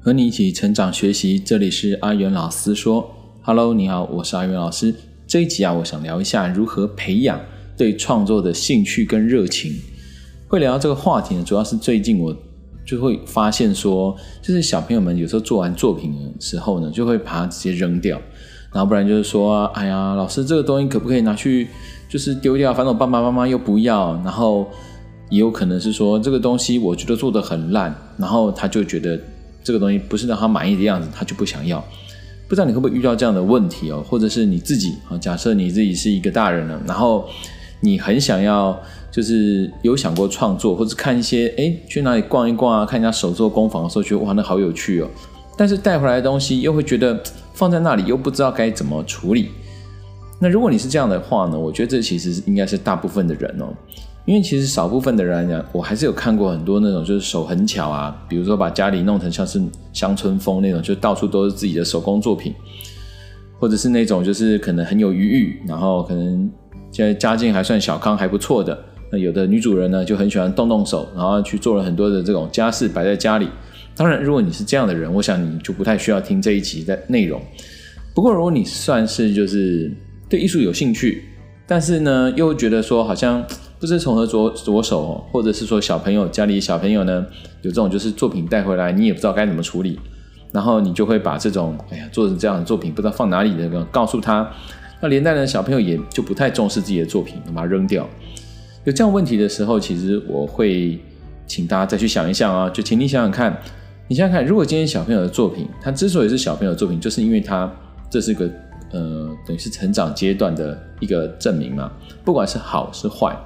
[0.00, 3.10] 和你一起成长学习，这里是阿元老师说。
[3.42, 4.94] Hello，你好，我是阿元老师。
[5.26, 7.38] 这一集啊，我想聊一下如何培养
[7.76, 9.72] 对创作的兴趣跟热情。
[10.46, 12.34] 会聊到这个话题呢，主要是最近我
[12.86, 18.16] 就会发现说，就是小朋友们有时候做完作品的时候呢，就会把它直接扔掉，
[18.72, 21.66] 然后不然就是说，哎呀，老师这个东西可不可以拿去
[22.08, 22.72] 就是丢掉？
[22.72, 24.70] 反正我爸爸妈妈又不要，然后
[25.28, 29.20] 也有可能是说这个东西我觉得做得很烂，然后他就觉得。
[29.62, 31.82] 这个东西不是让他满意的样子，他就不想要。
[32.48, 34.02] 不知道你会不会遇到这样的问题哦？
[34.08, 35.18] 或者是你自己啊？
[35.18, 37.28] 假设你自己是一个大人了，然后
[37.80, 38.78] 你很想要，
[39.10, 45.08] 就是有想过创作，或者看一些哎，去哪里逛一逛啊，看人家手作工坊的时候，觉得哇，那好有趣哦。
[45.56, 47.20] 但是带回来的东西又会觉得
[47.52, 49.50] 放在那里又不知道该怎么处理。
[50.40, 51.58] 那如果你是这样的话呢？
[51.58, 53.74] 我觉得这其实应该是大部分的人哦。
[54.28, 59.58] 因为其实少部分的人来讲，我还是有看过很多那种就是手很巧啊，比如说把家里弄成像是
[59.90, 62.54] 乡村风那种，就到处都是自己的手工作品，
[63.58, 66.46] 或者是那种就是可能很有余裕，然后可能
[66.92, 68.78] 现在家境还算小康还不错的，
[69.10, 73.48] 那有的女主人呢就很喜欢动动手，然后去做了很多的这种家事摆在家里。
[73.96, 77.40] 当然，如果你是这样的人，我想你就不太需要听这一集的内容。
[78.14, 79.90] 不过，如果你算是就是
[80.28, 81.24] 对艺术有兴趣，
[81.66, 83.42] 但是呢又觉得说好像。
[83.80, 87.24] 不知从何着着手，或者是说小朋友家里小朋友呢，
[87.62, 89.98] 有这种就是作品带回来，你也不知道该怎么处理，
[90.50, 94.50] 然后你就会把这种哎呀做成这样的作品不知道放哪里的告诉他，
[95.00, 98.04] 那连带的小朋友也就不太重视自己的作品，把它扔掉。
[98.84, 100.98] 有这样问题的时候，其实我会
[101.46, 103.56] 请大家再去想一想啊，就请你想想看，
[104.08, 107.70] 你想想看，如果今天小朋友的作品，他之所以是小朋友的作品，就是因为他
[108.10, 108.50] 这是个
[108.90, 111.92] 呃等于是成长阶段的一个证明嘛，
[112.24, 113.36] 不管是好是坏。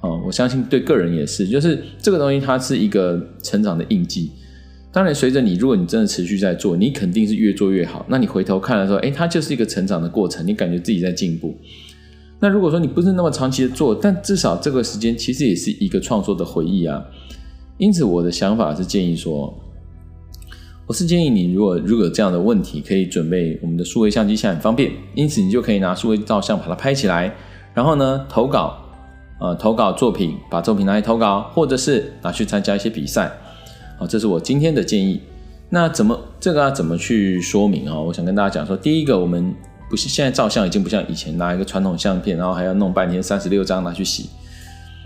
[0.00, 4.30] 哦，我相信对个人也是，就是这个东西它是一个成长的印记。
[4.92, 8.06] 当然，随着你，如果你真的持续在做，你肯定是越做越好。
[8.08, 11.54] 那你回头看的时候，诶，它就是一个成长的过程，你感觉自己在进步。
[12.40, 17.04] 那如果说你不是那么长期的做，但至少这个时间其实也是一个创作的回忆啊。
[17.76, 19.54] 因此，我的想法是建议说，
[20.86, 27.34] 我是建议你，如果如果有这样的问题，可以准备我们的数位相机，现在很方便，因此你就可以拿数位照相把它拍起来，
[27.74, 28.82] 然后呢，投稿。
[29.38, 33.30] 呃，投稿作品，把作品拿来投稿，或者是拿去参加一些比赛，
[33.98, 35.20] 好，这是我今天的建议。
[35.68, 38.00] 那怎么这个要怎么去说明啊？
[38.00, 39.54] 我想跟大家讲说，第一个，我们
[39.90, 44.30] 不是现在照相已经不像以前拿一个传统相片，然后还要弄半天三十六张拿去洗，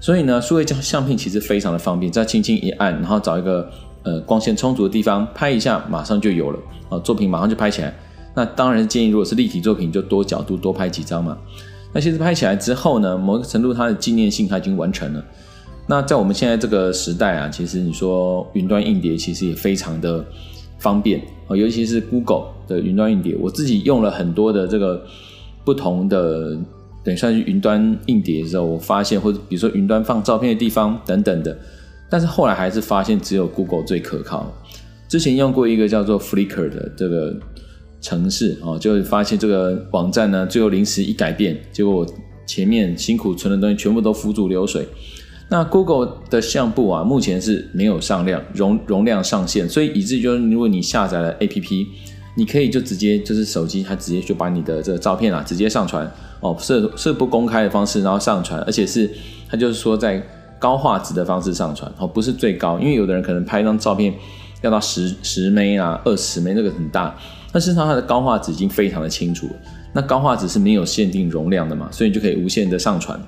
[0.00, 3.68] 所以呢，数位相片其实非常的方便，再轻轻一按，然后找一个
[4.04, 6.58] 呃光线充足的地方拍一下，马上就有了，
[6.90, 7.92] 啊，作品马上就拍起来。
[8.34, 11.36] 那当然建议，如果是立体作品，就多角度多拍几张嘛。
[11.92, 15.22] 那其实拍起来之后呢，某个程度它的纪念性它已经完成了。
[15.86, 20.24] 那在我们现在这个时代啊，其实你说云端硬碟其实也非常的
[20.78, 25.04] 方便啊，尤其是 Google 的云端硬碟，我自己用了很多的这个
[25.64, 26.56] 不同的，
[27.04, 31.54] 等于算是云端硬碟的时候，我发现或者比如说云端放照片的地方等等的，
[32.08, 34.50] 但是后来还是发现只有 Google 最可靠。
[35.08, 37.36] 之前用过一个叫做 Flickr 的这个。
[38.02, 42.06] 城市哦，就会发现这个网站呢，最后临时一改变，结果我
[42.44, 44.86] 前面辛苦存的东西全部都付诸流水。
[45.48, 51.86] 那 Google 的相簿啊，目前是没有上量容容量上限，所以以至于就是如果你下载了 APP，
[52.34, 56.10] 你可以就直接就是手机它直接就把你的这个照片啊直接上传
[56.40, 59.08] 哦，是是不公开的方式，然后上传，而且是
[59.48, 60.20] 它就是说在
[60.58, 64.12] 高画质的方式上传哦，不是最高，因为有的人可能拍一张照片
[64.62, 67.14] 要到十十枚啊，二十枚那个很大。
[67.52, 69.46] 那事实上，它的高画质已经非常的清楚。
[69.92, 73.20] 那高画质是没有限定容量的嘛，所以就可以无限的上传，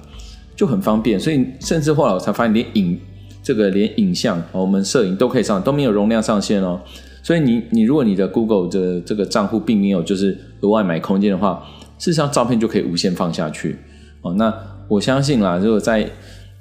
[0.57, 1.21] 就很方便。
[1.21, 2.99] 所以甚至后来我才发现，连影
[3.43, 6.81] 这个连影像，我们摄影都可以上，都没有容量上限哦。
[7.23, 11.63] 所以你你如果你的 Google 的这个账户并没有就是额外买空间的话，
[11.99, 13.77] 事实上照片就可以无限放下去
[14.23, 14.33] 哦。
[14.35, 14.53] 那
[14.89, 16.11] 我相信啦，如果在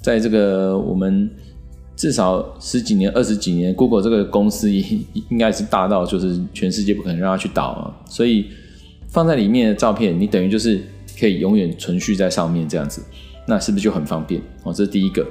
[0.02, 1.30] 在这个我们。
[1.96, 7.94] 至少十几年、二十几年，Google 这个公司应应该是大到就是全世界不可能让它去倒啊。
[8.10, 8.48] 所以
[9.10, 10.82] 放在里面的照片，你等于就是
[11.20, 13.02] 可以永远存续在上面这样子，
[13.48, 14.74] 那是不是就很方便哦？
[14.74, 15.26] 这是第一个。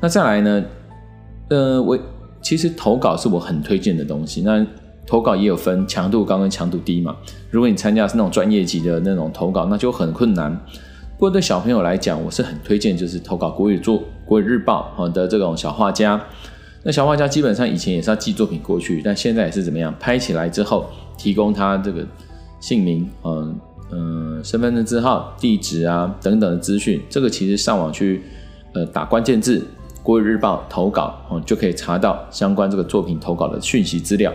[0.00, 0.64] 那再来呢？
[1.48, 1.98] 呃，我
[2.42, 4.42] 其实投稿是我很推荐的东西。
[4.42, 4.66] 那
[5.06, 7.14] 投稿也有分强度高跟强度低嘛。
[7.50, 10.52] 如果你参加是那种专业级的那种投稿，那就很困难。
[11.16, 16.20] 不过对小朋友来讲，我是很推荐，就是投稿国语作国语日报的这种小画家。
[16.82, 19.94] 那小画家基本上以前也是要寄作品过去，但现在也是怎么样？
[19.98, 20.86] 拍起来之后，
[21.16, 22.06] 提供他这个
[22.60, 23.58] 姓名、嗯
[23.90, 27.00] 嗯身份证字号、地址啊等等的资讯。
[27.08, 28.22] 这个其实上网去
[28.74, 29.66] 呃打关键字
[30.02, 34.30] “国语日报投稿”，嗯，就可以查到相关这个作品投稿的讯息资料。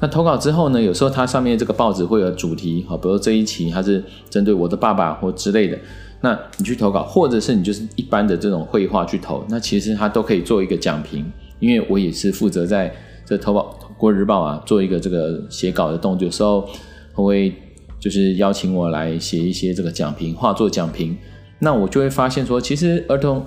[0.00, 5.78] 那投稿之后呢，有时候它上面这个报纸会有主题，好，比如说这一期它是针对我的爸爸或之类的，
[6.20, 11.24] 那你去投稿，或者是你就是一般的这种绘画去投，那其实它都可以做一个讲评，
[11.58, 12.92] 因为我也是负责在
[13.24, 16.68] 这投稿国日报啊做一个这个写稿的动作，有时候
[17.14, 17.52] 我会
[17.98, 21.16] 就是邀请我来写一些这个讲评，画作讲评，
[21.58, 23.44] 那我就会发现说，其实儿童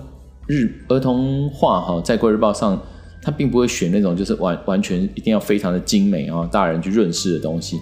[0.47, 2.81] 日儿童画哈在国日报上。
[3.25, 7.79] 他并不会选那种就是完完全一定要非常的精美啊，大人去润饰的东西。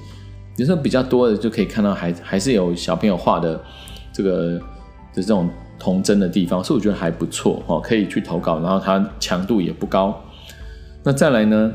[0.58, 3.60] 有时候比较多的就可以看到还还是有小朋友画的
[4.14, 4.62] 这个
[5.14, 5.50] 就这种
[5.80, 10.20] 童真的地方，所以我觉得还不错哦，可以去投稿，然后它强度也不高。
[11.04, 11.72] 那再来呢，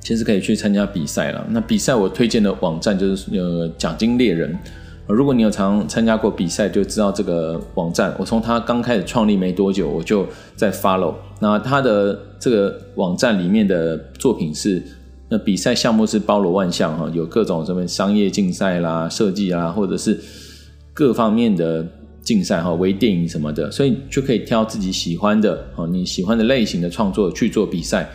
[0.00, 1.46] 其实可以去参加比赛了。
[1.50, 4.58] 那比赛我推荐的网站就是呃奖金猎人。
[5.06, 8.14] 如果你有常参加过比赛，就知道这个网站。
[8.16, 10.24] 我从它刚开始创立没多久，我就
[10.54, 11.14] 在 follow。
[11.40, 14.80] 那它的这个网站里面的作品是，
[15.28, 20.16] 那比赛项目是包罗万象哈，有各种什么商业竞赛啦、设计啦，或者是
[20.94, 21.84] 各方面的
[22.22, 28.08] 竞赛哈，微电影什么的，所以就可以挑自己喜欢的哦，你喜欢的类型的创作去做比赛。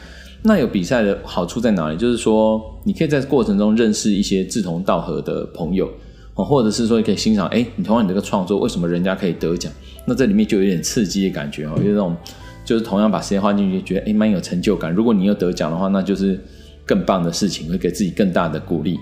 [0.47, 1.97] 那有比赛的好处在哪里？
[1.97, 5.89] 就是说，你可以在过程中认识一些志同道合的朋友
[6.35, 6.45] 哦。
[6.45, 9.71] 或者是说，你可以欣赏，哎，你同样你这个创作，为什么人家可以得奖？
[10.05, 12.15] 那这里面就有点刺激的感觉哦，有那种
[12.63, 14.93] 就是同样把时间花进去，觉得哎，蛮有成就感。
[14.93, 16.39] 如果你又得奖的话，那就是
[16.85, 18.99] 更棒的事情，会给自己更大的鼓励。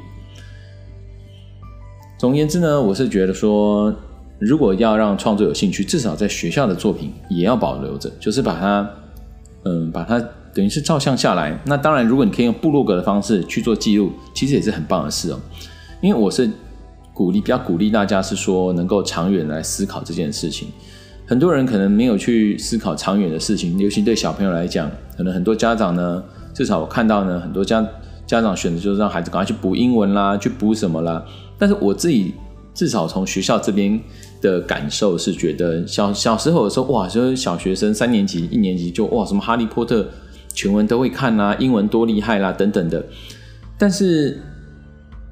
[2.17, 3.94] 总而言之呢，我是觉得说，
[4.45, 8.90] 如果要让创作有兴趣，至少在学校的作品也要保留着，就是把它，
[9.66, 10.19] 嗯，把它
[10.54, 11.60] 等于是照相下来。
[11.66, 15.40] 那当然，如果你可以用部落格的方式去做记录，其实也是很棒的事哦，
[16.01, 16.50] 因为我是。
[17.16, 20.69] 鼓励比较鼓励大家是说能够长远来思考这件事情。
[21.28, 26.24] 很多人可能没有去思考长远的事情，尤其对小朋友来讲，可能很多家长呢，
[26.56, 27.88] 至少我看到呢，很多家
[28.25, 31.24] 家长选择就是让孩子赶快去补英文啦，去补什么啦。
[31.60, 32.34] 但是我自己
[32.74, 34.01] 至少从学校这边
[34.44, 40.07] 的感受是觉得小，小时候的时候哇，就是小学生三年级、一年级就哇，什么哈利波特
[40.54, 43.04] 全文都会看啦，英文多厉害啦等等的，
[43.80, 44.40] 但是。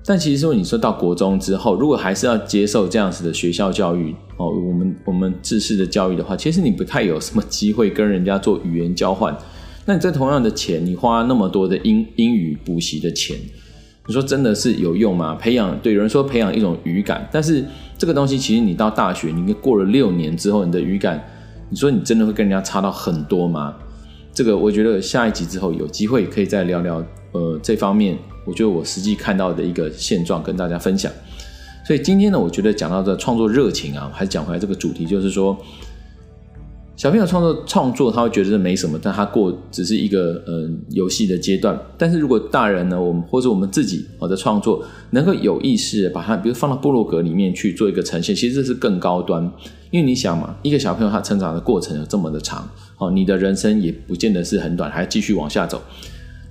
[0.04, 9.38] 但其实说，你说到国中之后，如果还是要接受这样子的学校教育哦，我们我们制式的教育的话，其实你不太有什么机会跟人家做语言交换。
[9.86, 13.38] 那你这同样的钱，你花那么多的英英语补习的钱，
[14.12, 15.36] 你说真的是有用吗？
[15.36, 17.64] 培养，对，有人说培养一种语感，但是
[17.98, 21.26] 这个东西其实你到大学，你过了六年之后，你的语感，
[21.70, 23.74] 你说你真的会跟人家差到很多吗？
[24.34, 28.18] 这个我觉得下一集之后有机会可以再聊聊，呃，这方面。
[28.46, 31.10] 我觉得我实际看到的一个现状跟大家分享，
[31.88, 35.56] 所以今天呢，我觉得讲到这创作热情啊，还是讲回来这个主题，就是说，
[37.02, 41.76] 小朋友创作创作他会觉得这没什么，但他过只是一个嗯游戏的阶段。
[41.98, 49.44] 但是如果大人呢，我们或者我们自己我的创作能够有意识的把它，比如放到部落格里面去做一个呈现，其实这是更高端。
[49.90, 52.70] 因为你想嘛，一个小朋友他成长的过程有这么的长，
[53.00, 55.82] 哦，你的人生也不见得是很短，还继续往下走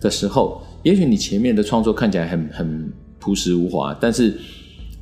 [0.00, 0.60] 的时候。
[0.82, 4.36] 也许你前面的创作看起来很很朴实无华，但是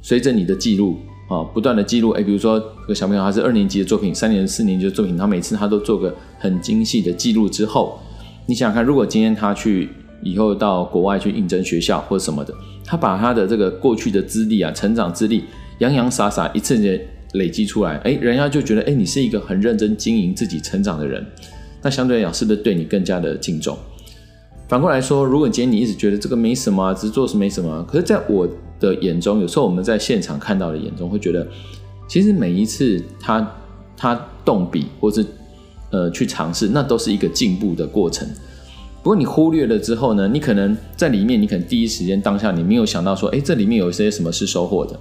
[0.03, 0.99] 随着你的记录
[1.29, 7.99] 啊，不断的记录，哎，比如说这个小朋友他是二年级的作品，三年、四年级的作品，他每次他都做个很精细的记录之后，
[8.47, 9.91] 你想想看，如果今天他去
[10.23, 15.45] 以后到国外去应征学校或者什么的，他把他的这个过去的资历啊、成长资历
[15.79, 16.99] 洋洋洒洒一次的
[17.35, 21.25] 累积出来，哎，人家就觉得哎，你是一个很认真经营自己成长的人，
[21.83, 23.77] 那相对来讲是不是对你更加的敬重？
[24.67, 28.49] 反过来说，如果今天你一直觉得这个没什么，只是做是没什么，可是在我
[28.81, 31.47] 的眼中，有时候我们在现场看到的眼中会觉得，
[32.07, 33.55] 其实每一次他
[33.97, 35.25] 他动笔或是
[35.91, 38.29] 呃去尝试，那都是一个进步的过程。
[39.03, 44.99] 不过你忽略了之后呢，你可能在里面，你可能第一时间当下你没有想到说，哎，这里面有一些什么是收获的，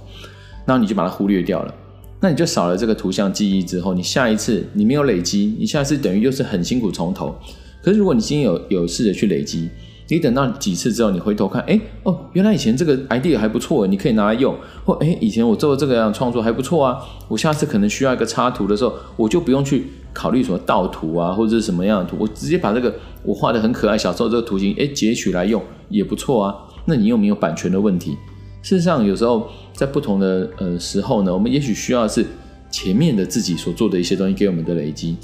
[0.64, 1.74] 然后你就把它忽略掉了，
[2.20, 7.34] 那你就少了这个图像记忆之后，你下一次你没有累积，你下一次等于又是很辛苦从头。
[7.82, 9.68] 可是，如果你今天有有试着去累积，
[10.10, 14.56] 你等到几次之后，你回头看，哎哦，原来以前这个 idea 还不错，你可以拿来用。
[14.84, 16.98] 或哎，以前我做的这个样创作还不错啊，
[17.28, 26.54] 我下次可能需要一个插图的时候，我就不用去考虑什么盗图啊，或者是什么样的图，我直接把这个我画的很可爱小时候这个图形，哎，截取来用也不错啊。
[26.86, 28.16] 那你又没有版权的问题。
[28.62, 32.24] 事实上，有时候在不同的呃时候呢，我们也许需要是
[32.70, 35.16] 前面的自己所做的一些东西给我们的累积。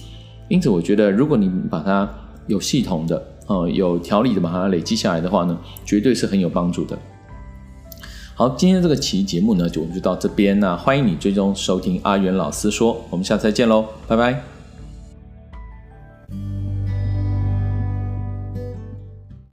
[0.48, 2.08] 因此，我觉得如果你把它
[2.46, 6.98] 有系统的，呃，有条理的把它累积下来的话呢，绝对是很有帮助的。
[8.34, 14.53] 好，今天这个期节目呢，就我们就到这边，那欢迎你追踪收听阿元老师说，我们下次再见喽，拜拜。